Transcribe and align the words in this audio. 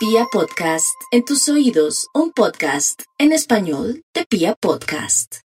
Pia 0.00 0.24
Podcast, 0.32 0.98
en 1.10 1.26
tus 1.26 1.46
oídos, 1.50 2.08
un 2.14 2.32
podcast 2.32 3.02
en 3.18 3.32
español 3.32 4.02
de 4.14 4.24
Pia 4.24 4.54
Podcast. 4.54 5.40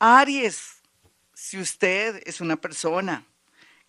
Aries, 0.00 0.82
si 1.32 1.60
usted 1.60 2.20
es 2.26 2.40
una 2.40 2.56
persona 2.56 3.24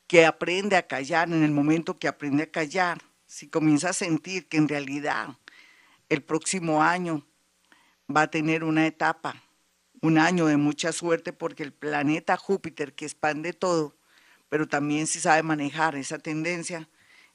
que 0.05 0.27
aprende 0.27 0.75
a 0.75 0.85
callar 0.85 1.29
en 1.29 1.43
el 1.43 1.49
momento 1.49 1.97
que 1.97 2.07
aprende 2.07 2.43
a 2.43 2.51
callar, 2.51 3.01
si 3.25 3.47
comienza 3.47 3.89
a 3.89 3.93
sentir 3.93 4.47
que 4.47 4.57
en 4.57 4.67
realidad 4.67 5.29
el 6.07 6.21
próximo 6.21 6.83
año 6.83 7.25
va 8.15 8.21
a 8.21 8.29
tener 8.29 8.63
una 8.63 8.85
etapa, 8.85 9.41
un 10.03 10.19
año 10.19 10.45
de 10.45 10.57
mucha 10.57 10.91
suerte 10.91 11.33
porque 11.33 11.63
el 11.63 11.73
planeta 11.73 12.37
Júpiter 12.37 12.93
que 12.93 13.05
expande 13.05 13.53
todo, 13.53 13.95
pero 14.49 14.67
también 14.67 15.07
si 15.07 15.19
sabe 15.19 15.41
manejar 15.41 15.95
esa 15.95 16.19
tendencia, 16.19 16.87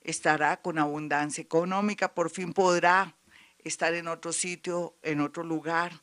estará 0.05 0.61
con 0.61 0.79
abundancia 0.79 1.43
económica, 1.43 2.15
por 2.15 2.31
fin 2.31 2.53
podrá 2.53 3.17
estar 3.65 3.95
en 3.95 4.07
otro 4.09 4.33
sitio, 4.33 4.95
en 5.03 5.21
otro 5.21 5.43
lugar, 5.43 6.03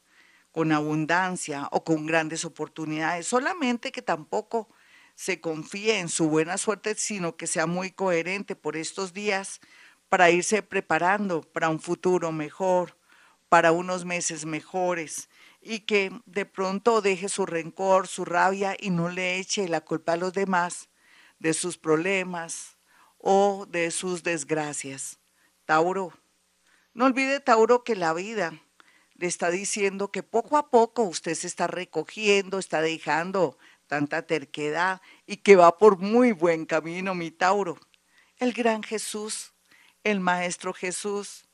con 0.52 0.72
abundancia 0.72 1.70
o 1.72 1.84
con 1.84 2.06
grandes 2.06 2.44
oportunidades, 2.44 3.28
solamente 3.28 3.92
que 3.92 4.02
tampoco 4.02 4.68
se 5.16 5.40
confíe 5.40 6.00
en 6.00 6.10
su 6.10 6.30
buena 6.30 6.58
suerte, 6.58 6.96
sino 6.96 7.38
que 7.38 7.48
sea 7.48 7.68
muy 7.68 7.92
coherente 7.92 8.56
por 8.56 8.76
estos 8.76 9.14
días 9.14 9.62
para 10.10 10.30
irse 10.30 10.62
preparando 10.62 11.42
para 11.42 11.70
un 11.70 11.80
futuro 11.80 12.32
mejor, 12.32 12.98
para 13.48 13.72
unos 13.72 14.04
meses 14.04 14.46
mejores 14.46 15.30
y 15.62 15.82
que 15.82 16.12
de 16.26 16.46
pronto 16.46 17.02
deje 17.02 17.30
su 17.30 17.46
rencor, 17.46 18.08
su 18.08 18.26
rabia 18.26 18.76
y 18.80 18.90
no 18.90 19.10
le 19.10 19.38
eche 19.38 19.70
la 19.70 19.82
culpa 19.82 20.14
a 20.14 20.18
los 20.18 20.34
demás 20.34 20.90
de 21.40 21.54
sus 21.54 21.78
problemas 21.78 22.78
o 23.22 23.66
de 23.68 23.92
sus 23.92 24.24
desgracias. 24.24 25.20
Tauro, 25.66 26.12
no 26.94 27.06
olvide, 27.06 27.40
Tauro, 27.40 27.84
que 27.84 27.96
la 27.96 28.14
vida 28.14 28.52
le 29.14 29.28
está 29.28 29.52
diciendo 29.52 30.12
que 30.12 30.24
poco 30.24 30.58
a 30.58 30.70
poco 30.70 31.04
usted 31.04 31.36
se 31.36 31.48
está 31.48 31.68
recogiendo, 31.68 32.58
está 32.58 32.82
dejando 32.82 33.58
tanta 33.88 34.24
terquedad 34.24 35.02
y 35.28 35.38
que 35.38 35.56
va 35.56 35.78
por 35.78 36.00
muy 36.00 36.32
buen 36.32 36.66
camino, 36.66 37.14
mi 37.14 37.30
Tauro. 37.30 37.78
El 38.38 38.54
gran 38.54 38.82
Jesús, 38.82 39.54
el 40.04 40.20
Maestro 40.20 40.74
Jesús, 40.74 41.46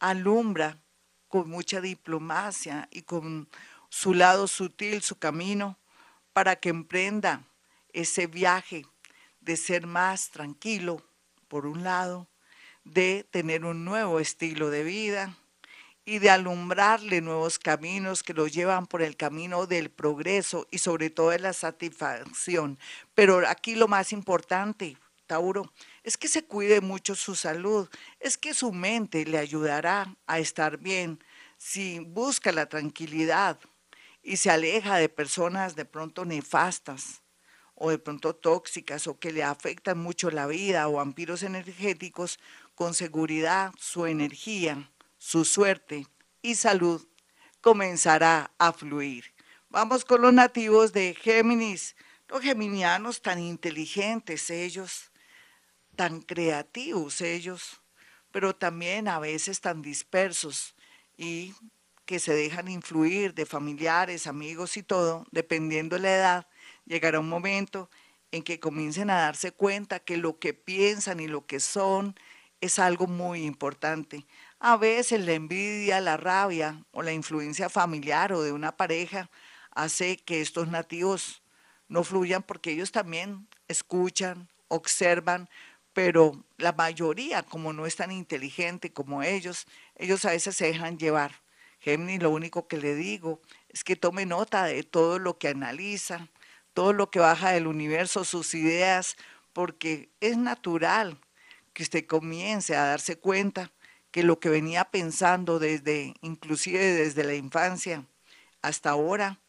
alumbra 0.00 0.82
con 1.28 1.48
mucha 1.48 1.80
diplomacia 1.80 2.88
y 2.90 3.02
con 3.02 3.48
su 3.88 4.14
lado 4.14 4.48
sutil, 4.48 5.02
su 5.02 5.18
camino, 5.18 5.78
para 6.32 6.56
que 6.56 6.70
emprenda 6.70 7.44
ese 7.92 8.26
viaje 8.26 8.84
de 9.48 9.56
ser 9.56 9.86
más 9.86 10.28
tranquilo, 10.28 11.02
por 11.48 11.64
un 11.64 11.82
lado, 11.82 12.28
de 12.84 13.26
tener 13.30 13.64
un 13.64 13.82
nuevo 13.82 14.20
estilo 14.20 14.68
de 14.68 14.84
vida 14.84 15.34
y 16.04 16.18
de 16.18 16.28
alumbrarle 16.28 17.22
nuevos 17.22 17.58
caminos 17.58 18.22
que 18.22 18.34
lo 18.34 18.46
llevan 18.46 18.86
por 18.86 19.00
el 19.00 19.16
camino 19.16 19.66
del 19.66 19.90
progreso 19.90 20.68
y 20.70 20.78
sobre 20.78 21.08
todo 21.08 21.30
de 21.30 21.38
la 21.38 21.54
satisfacción. 21.54 22.78
Pero 23.14 23.48
aquí 23.48 23.74
lo 23.74 23.88
más 23.88 24.12
importante, 24.12 24.98
Tauro, 25.26 25.72
es 26.02 26.18
que 26.18 26.28
se 26.28 26.44
cuide 26.44 26.82
mucho 26.82 27.14
su 27.14 27.34
salud, 27.34 27.88
es 28.20 28.36
que 28.36 28.52
su 28.52 28.70
mente 28.70 29.24
le 29.24 29.38
ayudará 29.38 30.14
a 30.26 30.38
estar 30.40 30.76
bien 30.76 31.24
si 31.56 32.00
busca 32.00 32.52
la 32.52 32.68
tranquilidad 32.68 33.58
y 34.22 34.36
se 34.36 34.50
aleja 34.50 34.98
de 34.98 35.08
personas 35.08 35.74
de 35.74 35.86
pronto 35.86 36.26
nefastas 36.26 37.22
o 37.80 37.90
de 37.90 37.98
pronto 37.98 38.34
tóxicas 38.34 39.06
o 39.06 39.18
que 39.18 39.32
le 39.32 39.44
afectan 39.44 39.98
mucho 39.98 40.30
la 40.30 40.46
vida 40.46 40.88
o 40.88 40.94
vampiros 40.94 41.42
energéticos, 41.42 42.38
con 42.74 42.94
seguridad 42.94 43.72
su 43.78 44.06
energía, 44.06 44.90
su 45.18 45.44
suerte 45.44 46.06
y 46.42 46.56
salud 46.56 47.06
comenzará 47.60 48.50
a 48.58 48.72
fluir. 48.72 49.32
Vamos 49.68 50.04
con 50.04 50.22
los 50.22 50.32
nativos 50.32 50.92
de 50.92 51.14
Géminis, 51.14 51.94
los 52.28 52.42
geminianos 52.42 53.22
tan 53.22 53.38
inteligentes 53.38 54.50
ellos, 54.50 55.10
tan 55.94 56.20
creativos 56.20 57.20
ellos, 57.20 57.80
pero 58.32 58.54
también 58.54 59.08
a 59.08 59.18
veces 59.18 59.60
tan 59.60 59.82
dispersos 59.82 60.74
y 61.16 61.54
que 62.06 62.18
se 62.18 62.32
dejan 62.32 62.68
influir 62.68 63.34
de 63.34 63.44
familiares, 63.44 64.26
amigos 64.26 64.76
y 64.76 64.82
todo, 64.82 65.26
dependiendo 65.30 65.96
de 65.96 66.02
la 66.02 66.14
edad, 66.14 66.46
llegará 66.88 67.20
un 67.20 67.28
momento 67.28 67.88
en 68.32 68.42
que 68.42 68.58
comiencen 68.58 69.10
a 69.10 69.20
darse 69.20 69.52
cuenta 69.52 70.00
que 70.00 70.16
lo 70.16 70.38
que 70.38 70.54
piensan 70.54 71.20
y 71.20 71.28
lo 71.28 71.46
que 71.46 71.60
son 71.60 72.16
es 72.60 72.78
algo 72.78 73.06
muy 73.06 73.44
importante. 73.44 74.26
A 74.58 74.76
veces 74.76 75.20
la 75.24 75.32
envidia, 75.32 76.00
la 76.00 76.16
rabia 76.16 76.82
o 76.90 77.02
la 77.02 77.12
influencia 77.12 77.68
familiar 77.68 78.32
o 78.32 78.42
de 78.42 78.52
una 78.52 78.76
pareja 78.76 79.30
hace 79.70 80.16
que 80.16 80.40
estos 80.40 80.68
nativos 80.68 81.42
no 81.88 82.02
fluyan 82.02 82.42
porque 82.42 82.72
ellos 82.72 82.90
también 82.90 83.46
escuchan, 83.68 84.48
observan, 84.66 85.48
pero 85.92 86.44
la 86.56 86.72
mayoría, 86.72 87.42
como 87.42 87.72
no 87.72 87.86
es 87.86 87.96
tan 87.96 88.10
inteligente 88.10 88.92
como 88.92 89.22
ellos, 89.22 89.66
ellos 89.96 90.24
a 90.24 90.30
veces 90.30 90.56
se 90.56 90.66
dejan 90.66 90.98
llevar. 90.98 91.32
Géminis, 91.80 92.22
lo 92.22 92.30
único 92.30 92.66
que 92.66 92.76
le 92.76 92.94
digo 92.94 93.40
es 93.68 93.84
que 93.84 93.96
tome 93.96 94.26
nota 94.26 94.64
de 94.64 94.82
todo 94.82 95.18
lo 95.18 95.38
que 95.38 95.48
analiza, 95.48 96.28
todo 96.78 96.92
lo 96.92 97.10
que 97.10 97.18
baja 97.18 97.50
del 97.50 97.66
universo, 97.66 98.24
sus 98.24 98.54
ideas, 98.54 99.16
porque 99.52 100.10
es 100.20 100.36
natural 100.36 101.18
que 101.72 101.82
usted 101.82 102.06
comience 102.06 102.76
a 102.76 102.84
darse 102.84 103.18
cuenta 103.18 103.72
que 104.12 104.22
lo 104.22 104.38
que 104.38 104.48
venía 104.48 104.84
pensando 104.84 105.58
desde, 105.58 106.14
inclusive 106.20 106.78
desde 106.78 107.24
la 107.24 107.34
infancia 107.34 108.06
hasta 108.62 108.90
ahora, 108.90 109.40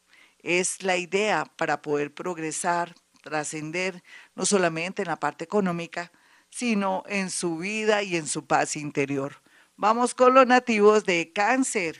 es 0.42 0.82
la 0.82 0.96
idea 0.96 1.44
para 1.44 1.82
poder 1.82 2.12
progresar, 2.12 2.96
trascender, 3.22 4.02
no 4.34 4.44
solamente 4.44 5.02
en 5.02 5.08
la 5.08 5.20
parte 5.20 5.44
económica, 5.44 6.10
sino 6.48 7.04
en 7.06 7.30
su 7.30 7.58
vida 7.58 8.02
y 8.02 8.16
en 8.16 8.26
su 8.26 8.44
paz 8.44 8.74
interior. 8.74 9.36
Vamos 9.76 10.16
con 10.16 10.34
los 10.34 10.48
nativos 10.48 11.04
de 11.04 11.30
cáncer. 11.32 11.96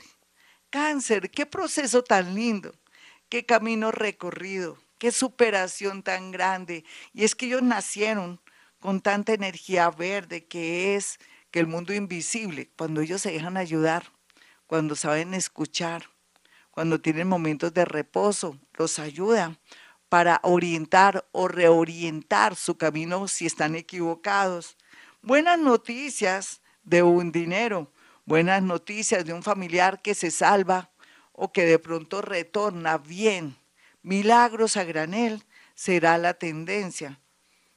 Cáncer, 0.69 1.31
qué 1.31 1.45
proceso 1.45 2.03
tan 2.03 2.35
lindo, 2.35 2.75
qué 3.29 3.45
camino 3.45 3.93
recorrido, 3.93 4.77
qué 5.01 5.11
superación 5.11 6.03
tan 6.03 6.29
grande. 6.29 6.85
Y 7.11 7.23
es 7.23 7.33
que 7.33 7.47
ellos 7.47 7.63
nacieron 7.63 8.39
con 8.79 9.01
tanta 9.01 9.33
energía 9.33 9.89
verde 9.89 10.45
que 10.45 10.95
es 10.95 11.17
que 11.49 11.59
el 11.59 11.65
mundo 11.65 11.91
invisible, 11.91 12.69
cuando 12.77 13.01
ellos 13.01 13.23
se 13.23 13.31
dejan 13.31 13.57
ayudar, 13.57 14.11
cuando 14.67 14.95
saben 14.95 15.33
escuchar, 15.33 16.03
cuando 16.69 17.01
tienen 17.01 17.27
momentos 17.27 17.73
de 17.73 17.83
reposo, 17.83 18.59
los 18.73 18.99
ayuda 18.99 19.57
para 20.07 20.39
orientar 20.43 21.27
o 21.31 21.47
reorientar 21.47 22.55
su 22.55 22.77
camino 22.77 23.27
si 23.27 23.47
están 23.47 23.73
equivocados. 23.73 24.77
Buenas 25.23 25.57
noticias 25.57 26.61
de 26.83 27.01
un 27.01 27.31
dinero, 27.31 27.91
buenas 28.25 28.61
noticias 28.61 29.25
de 29.25 29.33
un 29.33 29.41
familiar 29.41 30.03
que 30.03 30.13
se 30.13 30.29
salva 30.29 30.91
o 31.31 31.51
que 31.51 31.65
de 31.65 31.79
pronto 31.79 32.21
retorna 32.21 32.99
bien. 32.99 33.60
Milagros 34.03 34.77
a 34.77 34.83
granel 34.83 35.43
será 35.75 36.17
la 36.17 36.33
tendencia 36.33 37.19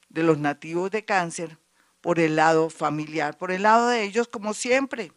de 0.09 0.23
los 0.23 0.37
nativos 0.37 0.91
de 0.91 1.05
cáncer 1.05 1.57
por 2.01 2.19
el 2.19 2.35
lado 2.35 2.69
familiar, 2.69 3.37
por 3.37 3.51
el 3.51 3.63
lado 3.63 3.89
de 3.89 4.03
ellos 4.03 4.27
como 4.27 4.53
siempre. 4.53 5.11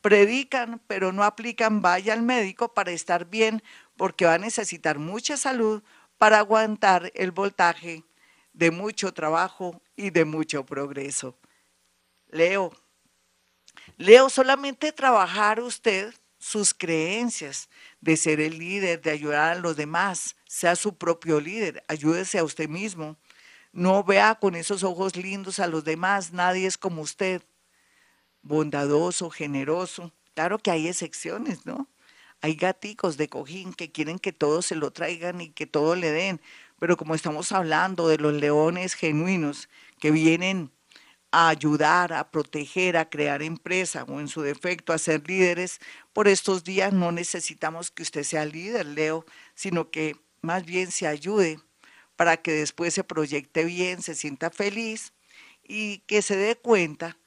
Predican, 0.00 0.80
pero 0.86 1.12
no 1.12 1.24
aplican 1.24 1.82
vaya 1.82 2.12
al 2.12 2.22
médico 2.22 2.72
para 2.72 2.92
estar 2.92 3.26
bien 3.26 3.62
porque 3.96 4.24
va 4.24 4.34
a 4.34 4.38
necesitar 4.38 4.98
mucha 4.98 5.36
salud 5.36 5.82
para 6.18 6.38
aguantar 6.38 7.12
el 7.14 7.32
voltaje 7.32 8.04
de 8.52 8.70
mucho 8.70 9.12
trabajo 9.12 9.82
y 9.96 10.10
de 10.10 10.24
mucho 10.24 10.64
progreso. 10.64 11.36
Leo, 12.28 12.72
Leo, 13.96 14.30
solamente 14.30 14.92
trabajar 14.92 15.60
usted 15.60 16.14
sus 16.44 16.74
creencias 16.74 17.70
de 18.02 18.18
ser 18.18 18.38
el 18.38 18.58
líder, 18.58 19.00
de 19.00 19.10
ayudar 19.10 19.52
a 19.52 19.58
los 19.58 19.76
demás, 19.76 20.36
sea 20.46 20.76
su 20.76 20.94
propio 20.98 21.40
líder, 21.40 21.82
ayúdese 21.88 22.38
a 22.38 22.44
usted 22.44 22.68
mismo. 22.68 23.16
No 23.72 24.04
vea 24.04 24.34
con 24.34 24.54
esos 24.54 24.82
ojos 24.82 25.16
lindos 25.16 25.58
a 25.58 25.68
los 25.68 25.84
demás, 25.84 26.34
nadie 26.34 26.66
es 26.66 26.76
como 26.76 27.00
usted, 27.00 27.42
bondadoso, 28.42 29.30
generoso. 29.30 30.12
Claro 30.34 30.58
que 30.58 30.70
hay 30.70 30.86
excepciones, 30.86 31.64
¿no? 31.64 31.88
Hay 32.42 32.56
gaticos 32.56 33.16
de 33.16 33.30
cojín 33.30 33.72
que 33.72 33.90
quieren 33.90 34.18
que 34.18 34.34
todo 34.34 34.60
se 34.60 34.76
lo 34.76 34.90
traigan 34.90 35.40
y 35.40 35.48
que 35.48 35.66
todo 35.66 35.96
le 35.96 36.10
den, 36.10 36.42
pero 36.78 36.98
como 36.98 37.14
estamos 37.14 37.52
hablando 37.52 38.06
de 38.06 38.18
los 38.18 38.34
leones 38.34 38.92
genuinos 38.92 39.70
que 39.98 40.10
vienen 40.10 40.70
a 41.34 41.48
ayudar, 41.48 42.12
a 42.12 42.30
proteger, 42.30 42.96
a 42.96 43.10
crear 43.10 43.42
empresa 43.42 44.04
o 44.04 44.20
en 44.20 44.28
su 44.28 44.42
defecto 44.42 44.92
a 44.92 44.98
ser 44.98 45.26
líderes, 45.26 45.80
por 46.12 46.28
estos 46.28 46.62
días 46.62 46.92
no 46.92 47.10
necesitamos 47.10 47.90
que 47.90 48.04
usted 48.04 48.22
sea 48.22 48.44
líder, 48.44 48.86
Leo, 48.86 49.26
sino 49.56 49.90
que 49.90 50.14
más 50.42 50.64
bien 50.64 50.92
se 50.92 51.08
ayude 51.08 51.58
para 52.14 52.36
que 52.36 52.52
después 52.52 52.94
se 52.94 53.02
proyecte 53.02 53.64
bien, 53.64 54.00
se 54.00 54.14
sienta 54.14 54.50
feliz 54.50 55.12
y 55.64 55.98
que 56.06 56.22
se 56.22 56.36
dé 56.36 56.54
cuenta 56.54 57.18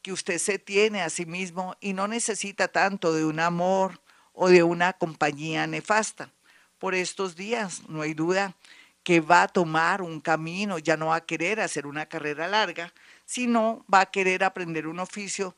que 0.00 0.12
usted 0.12 0.38
se 0.38 0.60
tiene 0.60 1.02
a 1.02 1.10
sí 1.10 1.26
mismo 1.26 1.74
y 1.80 1.92
no 1.92 2.06
necesita 2.06 2.68
tanto 2.68 3.12
de 3.12 3.24
un 3.24 3.40
amor 3.40 4.00
o 4.32 4.48
de 4.48 4.62
una 4.62 4.92
compañía 4.92 5.66
nefasta. 5.66 6.32
Por 6.78 6.94
estos 6.94 7.34
días, 7.34 7.82
no 7.88 8.02
hay 8.02 8.14
duda 8.14 8.54
que 9.02 9.20
va 9.20 9.42
a 9.42 9.48
tomar 9.48 10.02
un 10.02 10.20
camino, 10.20 10.78
ya 10.78 10.96
no 10.96 11.06
va 11.06 11.16
a 11.16 11.26
querer 11.26 11.60
hacer 11.60 11.86
una 11.86 12.06
carrera 12.06 12.46
larga, 12.46 12.92
sino 13.26 13.84
va 13.92 14.00
a 14.00 14.10
querer 14.10 14.42
aprender 14.42 14.86
un 14.86 15.00
oficio 15.00 15.54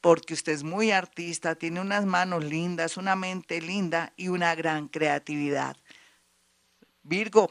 porque 0.00 0.32
usted 0.32 0.52
es 0.52 0.62
muy 0.62 0.92
artista, 0.92 1.56
tiene 1.56 1.80
unas 1.80 2.06
manos 2.06 2.44
lindas, 2.44 2.96
una 2.96 3.16
mente 3.16 3.60
linda 3.60 4.12
y 4.16 4.28
una 4.28 4.54
gran 4.54 4.88
creatividad. 4.88 5.76
Virgo, 7.02 7.50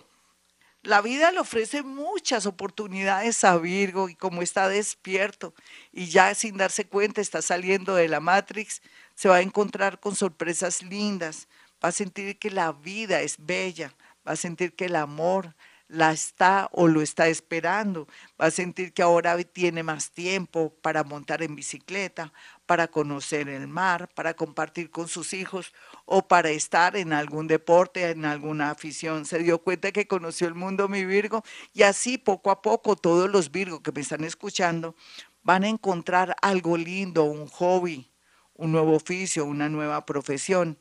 la 0.83 1.01
vida 1.01 1.31
le 1.31 1.39
ofrece 1.39 1.83
muchas 1.83 2.45
oportunidades 2.45 3.43
a 3.43 3.57
Virgo 3.57 4.07
y 4.07 4.15
como 4.15 4.41
está 4.41 4.69
despierto 4.69 5.53
y 5.91 6.05
ya 6.07 6.33
sin 6.33 6.55
darse 6.55 6.87
cuenta 6.87 7.19
está 7.19 7.41
saliendo 7.41 7.95
de 7.95 8.07
la 8.07 8.21
Matrix, 8.21 8.81
se 9.13 9.27
va 9.27 9.37
a 9.37 9.41
encontrar 9.41 9.99
con 9.99 10.15
sorpresas 10.15 10.81
lindas, 10.83 11.49
va 11.83 11.89
a 11.89 11.91
sentir 11.91 12.39
que 12.39 12.51
la 12.51 12.71
vida 12.71 13.21
es 13.21 13.35
bella, 13.37 13.93
va 14.25 14.33
a 14.33 14.37
sentir 14.37 14.75
que 14.75 14.85
el 14.85 14.95
amor 14.95 15.55
la 15.89 16.11
está 16.11 16.69
o 16.73 16.87
lo 16.87 17.01
está 17.01 17.27
esperando, 17.27 18.07
va 18.39 18.47
a 18.47 18.51
sentir 18.51 18.93
que 18.93 19.01
ahora 19.01 19.41
tiene 19.43 19.83
más 19.83 20.11
tiempo 20.11 20.73
para 20.81 21.03
montar 21.03 21.41
en 21.43 21.55
bicicleta, 21.55 22.33
para 22.65 22.89
conocer 22.89 23.47
el 23.47 23.67
mar, 23.67 24.09
para 24.13 24.33
compartir 24.33 24.91
con 24.91 25.07
sus 25.07 25.33
hijos 25.33 25.73
o 26.05 26.27
para 26.27 26.49
estar 26.49 26.97
en 26.97 27.13
algún 27.13 27.47
deporte, 27.47 28.09
en 28.09 28.25
alguna 28.25 28.71
afición. 28.71 29.25
Se 29.25 29.39
dio 29.39 29.59
cuenta 29.59 29.91
que 29.91 30.07
conoció 30.07 30.47
el 30.47 30.55
mundo 30.55 30.89
mi 30.89 31.05
Virgo 31.05 31.43
y 31.73 31.83
así 31.83 32.17
poco 32.17 32.51
a 32.51 32.61
poco 32.61 32.95
todos 32.95 33.29
los 33.29 33.51
Virgos 33.51 33.81
que 33.81 33.93
me 33.93 34.01
están 34.01 34.23
escuchando 34.23 34.95
van 35.43 35.63
a 35.63 35.69
encontrar 35.69 36.35
algo 36.41 36.75
lindo, 36.75 37.23
un 37.23 37.47
hobby, 37.47 38.11
un 38.55 38.73
nuevo 38.73 38.93
oficio, 38.95 39.45
una 39.45 39.69
nueva 39.69 40.05
profesión. 40.05 40.77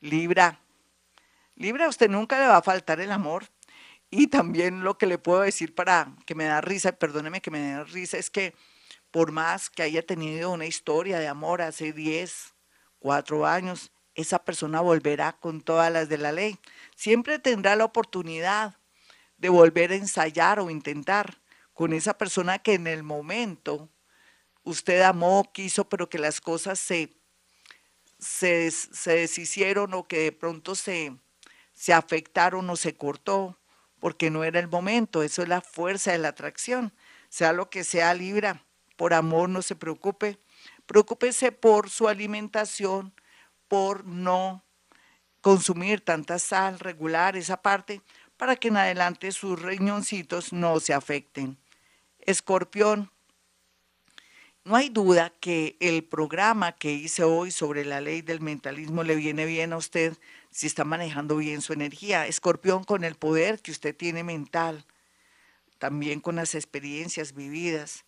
Libra. 0.00 0.60
Libra, 1.54 1.86
a 1.86 1.88
usted 1.88 2.08
nunca 2.08 2.38
le 2.38 2.46
va 2.46 2.56
a 2.56 2.62
faltar 2.62 3.00
el 3.00 3.12
amor. 3.12 3.44
Y 4.10 4.28
también 4.28 4.84
lo 4.84 4.96
que 4.96 5.06
le 5.06 5.18
puedo 5.18 5.40
decir 5.40 5.74
para 5.74 6.14
que 6.24 6.34
me 6.34 6.44
da 6.44 6.60
risa, 6.60 6.92
perdóneme 6.92 7.42
que 7.42 7.50
me 7.50 7.58
dé 7.58 7.84
risa, 7.84 8.16
es 8.16 8.30
que 8.30 8.54
por 9.10 9.32
más 9.32 9.68
que 9.70 9.82
haya 9.82 10.04
tenido 10.04 10.50
una 10.50 10.66
historia 10.66 11.18
de 11.18 11.28
amor 11.28 11.60
hace 11.60 11.92
10, 11.92 12.54
4 12.98 13.46
años, 13.46 13.92
esa 14.14 14.44
persona 14.44 14.80
volverá 14.80 15.32
con 15.38 15.60
todas 15.60 15.92
las 15.92 16.08
de 16.08 16.18
la 16.18 16.32
ley. 16.32 16.58
Siempre 16.96 17.38
tendrá 17.38 17.76
la 17.76 17.84
oportunidad 17.84 18.78
de 19.36 19.48
volver 19.50 19.92
a 19.92 19.96
ensayar 19.96 20.58
o 20.58 20.70
intentar 20.70 21.40
con 21.72 21.92
esa 21.92 22.16
persona 22.18 22.58
que 22.58 22.74
en 22.74 22.86
el 22.86 23.02
momento 23.02 23.88
usted 24.64 25.02
amó, 25.02 25.50
quiso, 25.52 25.88
pero 25.88 26.08
que 26.08 26.18
las 26.18 26.40
cosas 26.40 26.78
se, 26.78 27.14
se, 28.18 28.70
se 28.70 29.12
deshicieron 29.12 29.94
o 29.94 30.08
que 30.08 30.18
de 30.18 30.32
pronto 30.32 30.74
se, 30.74 31.16
se 31.74 31.92
afectaron 31.92 32.68
o 32.68 32.76
se 32.76 32.96
cortó 32.96 33.57
porque 34.00 34.30
no 34.30 34.44
era 34.44 34.60
el 34.60 34.68
momento. 34.68 35.22
Eso 35.22 35.42
es 35.42 35.48
la 35.48 35.60
fuerza 35.60 36.12
de 36.12 36.18
la 36.18 36.28
atracción. 36.28 36.92
Sea 37.28 37.52
lo 37.52 37.70
que 37.70 37.84
sea, 37.84 38.14
Libra, 38.14 38.64
por 38.96 39.14
amor 39.14 39.48
no 39.48 39.62
se 39.62 39.76
preocupe. 39.76 40.38
Preocúpese 40.86 41.52
por 41.52 41.90
su 41.90 42.08
alimentación, 42.08 43.12
por 43.68 44.06
no 44.06 44.64
consumir 45.40 46.00
tanta 46.00 46.38
sal 46.38 46.78
regular, 46.78 47.36
esa 47.36 47.62
parte, 47.62 48.02
para 48.36 48.56
que 48.56 48.68
en 48.68 48.76
adelante 48.76 49.32
sus 49.32 49.60
riñoncitos 49.60 50.52
no 50.52 50.80
se 50.80 50.94
afecten. 50.94 51.58
Escorpión, 52.20 53.10
no 54.68 54.76
hay 54.76 54.90
duda 54.90 55.32
que 55.40 55.78
el 55.80 56.04
programa 56.04 56.72
que 56.72 56.92
hice 56.92 57.22
hoy 57.22 57.50
sobre 57.50 57.86
la 57.86 58.02
ley 58.02 58.20
del 58.20 58.42
mentalismo 58.42 59.02
le 59.02 59.16
viene 59.16 59.46
bien 59.46 59.72
a 59.72 59.78
usted 59.78 60.14
si 60.50 60.66
está 60.66 60.84
manejando 60.84 61.36
bien 61.38 61.62
su 61.62 61.72
energía. 61.72 62.26
Escorpión 62.26 62.84
con 62.84 63.02
el 63.02 63.14
poder 63.14 63.60
que 63.60 63.70
usted 63.70 63.96
tiene 63.96 64.24
mental, 64.24 64.84
también 65.78 66.20
con 66.20 66.36
las 66.36 66.54
experiencias 66.54 67.32
vividas 67.32 68.04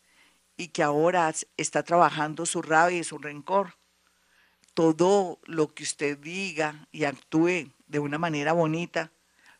y 0.59 0.69
que 0.69 0.83
ahora 0.83 1.33
está 1.57 1.83
trabajando 1.83 2.45
su 2.45 2.61
rabia 2.61 2.99
y 2.99 3.05
su 3.05 3.17
rencor. 3.17 3.77
Todo 4.75 5.39
lo 5.47 5.73
que 5.75 5.85
usted 5.85 6.19
diga 6.19 6.87
y 6.93 7.05
actúe 7.05 7.73
de 7.87 7.99
una 8.01 8.19
manera 8.19 8.53
bonita 8.53 9.11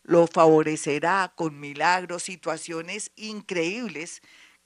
lo 0.03 0.27
favorecerá 0.27 1.33
con 1.35 1.59
milagros, 1.59 2.25
situaciones 2.25 3.11
increíbles 3.17 4.21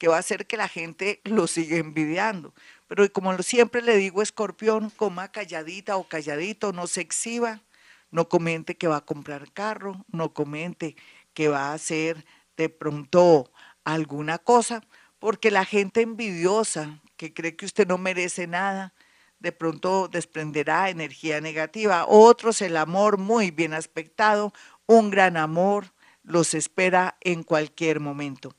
que 0.04 0.08
va 0.08 0.16
a 0.16 0.20
hacer 0.20 0.46
que 0.46 0.58
la 0.58 0.68
gente 0.68 1.22
lo 1.24 1.46
siga 1.46 1.78
envidiando. 1.78 2.52
Pero 2.88 3.10
como 3.10 3.38
siempre 3.38 3.80
le 3.80 3.96
digo, 3.96 4.20
escorpión, 4.20 4.90
coma 4.90 5.32
calladita 5.32 5.96
o 5.96 6.06
calladito, 6.06 6.74
no 6.74 6.86
se 6.86 7.00
exhiba 7.00 7.62
no 8.10 8.28
comente 8.28 8.76
que 8.76 8.86
va 8.86 8.98
a 8.98 9.06
comprar 9.06 9.50
carro, 9.50 10.04
no 10.12 10.34
comente 10.34 10.94
que 11.32 11.48
va 11.48 11.70
a 11.70 11.72
hacer 11.72 12.26
de 12.58 12.68
pronto 12.68 13.50
alguna 13.82 14.36
cosa, 14.36 14.82
porque 15.18 15.50
la 15.50 15.64
gente 15.64 16.02
envidiosa 16.02 17.00
que 17.16 17.32
cree 17.32 17.56
que 17.56 17.64
usted 17.64 17.88
no 17.88 17.96
merece 17.96 18.46
nada, 18.46 18.92
de 19.38 19.52
pronto 19.52 20.08
desprenderá 20.08 20.90
energía 20.90 21.40
negativa. 21.40 22.04
Otros 22.06 22.60
el 22.60 22.76
amor 22.76 23.16
muy 23.16 23.50
bien 23.50 23.72
aspectado, 23.72 24.52
un 24.84 25.08
gran 25.08 25.38
amor 25.38 25.94
los 26.24 26.52
espera 26.52 27.16
en 27.22 27.42
cualquier 27.42 28.00
momento. 28.00 28.54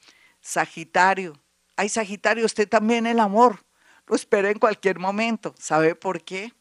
Sagitario, 0.48 1.34
ay 1.76 1.90
Sagitario, 1.90 2.46
usted 2.46 2.70
también 2.70 3.08
el 3.08 3.20
amor 3.20 3.66
lo 4.06 4.16
espera 4.16 4.52
en 4.52 4.60
cualquier 4.60 5.00
momento. 5.00 5.56
¿Sabe 5.58 5.96
por 5.96 6.24
qué? 6.24 6.54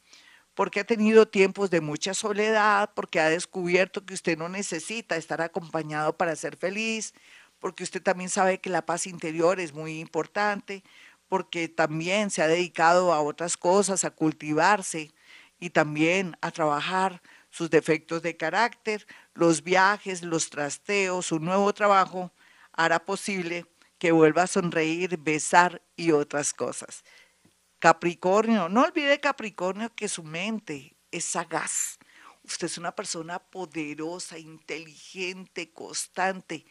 porque 0.55 0.81
ha 0.81 0.85
tenido 0.85 1.27
tiempos 1.27 1.69
de 1.69 1.81
mucha 1.81 2.15
soledad, 2.15 2.93
porque 2.95 3.21
ha 3.21 3.29
descubierto 3.29 4.07
que 4.07 4.15
usted 4.15 4.39
no 4.39 4.49
necesita 4.49 5.17
estar 5.17 5.43
acompañado 5.43 6.17
para 6.17 6.37
ser 6.37 6.57
feliz, 6.57 7.13
porque 7.59 7.83
usted 7.83 8.01
también 8.01 8.31
sabe 8.31 8.61
que 8.61 8.71
la 8.71 8.87
paz 8.87 9.07
interior 9.07 9.59
es 9.59 9.75
muy 9.75 9.99
importante, 9.99 10.85
porque 11.29 11.69
también 11.69 12.31
se 12.31 12.41
ha 12.41 12.47
dedicado 12.47 13.13
a 13.13 13.21
otras 13.21 13.57
cosas, 13.57 14.05
a 14.05 14.13
cultivarse 14.13 15.11
y 15.59 15.71
también 15.71 16.37
a 16.41 16.53
trabajar 16.53 17.21
sus 17.51 17.69
defectos 17.69 18.23
de 18.23 18.37
carácter, 18.37 19.07
los 19.35 19.65
viajes, 19.65 20.23
los 20.23 20.51
trasteos, 20.51 21.27
su 21.27 21.41
nuevo 21.41 21.75
trabajo 21.75 22.33
hará 22.77 23.05
posible 23.05 23.67
que 24.05 24.12
vuelva 24.12 24.43
a 24.43 24.47
sonreír, 24.47 25.17
besar 25.17 25.81
y 25.97 26.11
otras 26.11 26.53
cosas. 26.53 27.05
Capricornio, 27.79 28.69
no 28.69 28.83
olvide 28.83 29.19
Capricornio 29.19 29.95
que 29.95 30.08
su 30.08 30.23
mente 30.23 30.94
es 31.11 31.25
sagaz. 31.25 31.99
Usted 32.43 32.67
es 32.67 32.77
una 32.77 32.94
persona 32.94 33.39
poderosa, 33.39 34.39
inteligente, 34.39 35.73
constante. 35.73 36.67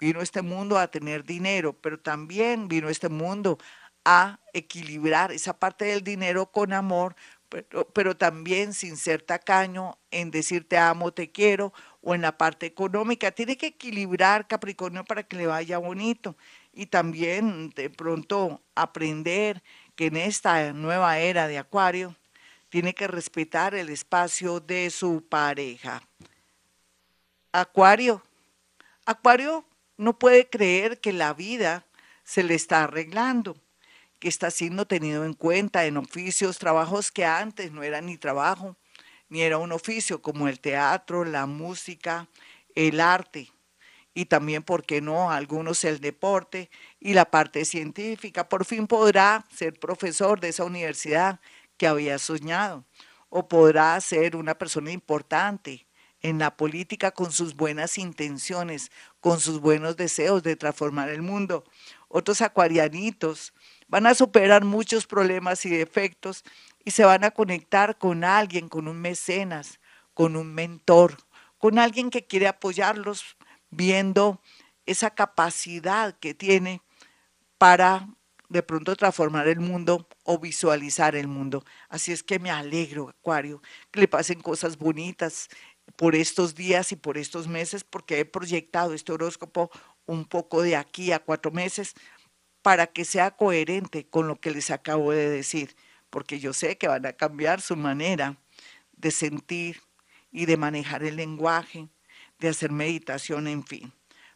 Vino 0.00 0.22
este 0.22 0.40
mundo 0.40 0.78
a 0.78 0.90
tener 0.90 1.24
dinero, 1.24 1.74
pero 1.74 2.00
también 2.00 2.68
vino 2.68 2.88
este 2.88 3.10
mundo 3.10 3.58
a 4.06 4.40
equilibrar 4.54 5.30
esa 5.30 5.58
parte 5.58 5.84
del 5.84 6.02
dinero 6.02 6.50
con 6.50 6.72
amor, 6.72 7.16
pero, 7.50 7.86
pero, 7.90 8.16
también 8.16 8.72
sin 8.72 8.96
ser 8.96 9.20
tacaño 9.20 9.98
en 10.10 10.30
decir 10.30 10.66
te 10.66 10.78
amo, 10.78 11.12
te 11.12 11.30
quiero 11.30 11.74
o 12.00 12.14
en 12.14 12.22
la 12.22 12.38
parte 12.38 12.64
económica. 12.64 13.30
Tiene 13.30 13.58
que 13.58 13.66
equilibrar 13.66 14.48
Capricornio 14.48 15.04
para 15.04 15.22
que 15.22 15.36
le 15.36 15.46
vaya 15.46 15.76
bonito 15.76 16.34
y 16.72 16.86
también 16.86 17.70
de 17.70 17.90
pronto 17.90 18.62
aprender 18.74 19.62
que 19.96 20.06
en 20.06 20.16
esta 20.16 20.72
nueva 20.72 21.18
era 21.18 21.48
de 21.48 21.58
Acuario 21.58 22.16
tiene 22.68 22.94
que 22.94 23.08
respetar 23.08 23.74
el 23.74 23.88
espacio 23.88 24.60
de 24.60 24.90
su 24.90 25.26
pareja. 25.28 26.02
Acuario, 27.52 28.22
Acuario 29.06 29.64
no 29.96 30.18
puede 30.18 30.48
creer 30.48 31.00
que 31.00 31.12
la 31.12 31.32
vida 31.34 31.84
se 32.24 32.42
le 32.42 32.54
está 32.54 32.84
arreglando, 32.84 33.56
que 34.18 34.28
está 34.28 34.50
siendo 34.50 34.86
tenido 34.86 35.24
en 35.24 35.34
cuenta 35.34 35.86
en 35.86 35.96
oficios, 35.96 36.58
trabajos 36.58 37.10
que 37.10 37.24
antes 37.24 37.72
no 37.72 37.82
eran 37.82 38.06
ni 38.06 38.18
trabajo, 38.18 38.76
ni 39.28 39.42
era 39.42 39.58
un 39.58 39.72
oficio 39.72 40.20
como 40.22 40.46
el 40.46 40.60
teatro, 40.60 41.24
la 41.24 41.46
música, 41.46 42.28
el 42.74 43.00
arte 43.00 43.50
y 44.18 44.24
también, 44.24 44.64
¿por 44.64 44.84
qué 44.84 45.00
no?, 45.00 45.30
algunos 45.30 45.84
el 45.84 46.00
deporte 46.00 46.70
y 46.98 47.14
la 47.14 47.30
parte 47.30 47.64
científica. 47.64 48.48
Por 48.48 48.64
fin 48.64 48.88
podrá 48.88 49.46
ser 49.54 49.78
profesor 49.78 50.40
de 50.40 50.48
esa 50.48 50.64
universidad 50.64 51.38
que 51.76 51.86
había 51.86 52.18
soñado 52.18 52.84
o 53.28 53.46
podrá 53.46 54.00
ser 54.00 54.34
una 54.34 54.58
persona 54.58 54.90
importante 54.90 55.86
en 56.20 56.40
la 56.40 56.56
política 56.56 57.12
con 57.12 57.30
sus 57.30 57.54
buenas 57.54 57.96
intenciones, 57.96 58.90
con 59.20 59.38
sus 59.38 59.60
buenos 59.60 59.96
deseos 59.96 60.42
de 60.42 60.56
transformar 60.56 61.10
el 61.10 61.22
mundo. 61.22 61.62
Otros 62.08 62.40
acuarianitos 62.40 63.52
van 63.86 64.08
a 64.08 64.16
superar 64.16 64.64
muchos 64.64 65.06
problemas 65.06 65.64
y 65.64 65.70
defectos 65.70 66.42
y 66.84 66.90
se 66.90 67.04
van 67.04 67.22
a 67.22 67.30
conectar 67.30 67.98
con 67.98 68.24
alguien, 68.24 68.68
con 68.68 68.88
un 68.88 69.00
mecenas, 69.00 69.78
con 70.12 70.34
un 70.34 70.52
mentor, 70.52 71.18
con 71.58 71.78
alguien 71.78 72.10
que 72.10 72.26
quiere 72.26 72.48
apoyarlos 72.48 73.37
viendo 73.70 74.40
esa 74.86 75.10
capacidad 75.10 76.18
que 76.18 76.34
tiene 76.34 76.82
para 77.58 78.08
de 78.48 78.62
pronto 78.62 78.96
transformar 78.96 79.46
el 79.48 79.60
mundo 79.60 80.08
o 80.24 80.38
visualizar 80.38 81.14
el 81.14 81.28
mundo. 81.28 81.64
Así 81.88 82.12
es 82.12 82.22
que 82.22 82.38
me 82.38 82.50
alegro, 82.50 83.10
Acuario, 83.10 83.60
que 83.90 84.00
le 84.00 84.08
pasen 84.08 84.40
cosas 84.40 84.78
bonitas 84.78 85.48
por 85.96 86.14
estos 86.14 86.54
días 86.54 86.92
y 86.92 86.96
por 86.96 87.18
estos 87.18 87.48
meses, 87.48 87.84
porque 87.84 88.20
he 88.20 88.24
proyectado 88.24 88.94
este 88.94 89.12
horóscopo 89.12 89.70
un 90.06 90.24
poco 90.24 90.62
de 90.62 90.76
aquí 90.76 91.12
a 91.12 91.18
cuatro 91.18 91.50
meses 91.50 91.94
para 92.62 92.86
que 92.86 93.04
sea 93.04 93.30
coherente 93.32 94.06
con 94.08 94.26
lo 94.28 94.40
que 94.40 94.50
les 94.50 94.70
acabo 94.70 95.12
de 95.12 95.28
decir, 95.28 95.76
porque 96.10 96.40
yo 96.40 96.52
sé 96.52 96.78
que 96.78 96.88
van 96.88 97.06
a 97.06 97.12
cambiar 97.12 97.60
su 97.60 97.76
manera 97.76 98.36
de 98.92 99.10
sentir 99.10 99.82
y 100.30 100.46
de 100.46 100.56
manejar 100.56 101.02
el 101.04 101.16
lenguaje, 101.16 101.88
de 102.38 102.48
hacer 102.48 102.70
meditación, 102.70 103.46
en 103.48 103.64
fin. 103.64 103.92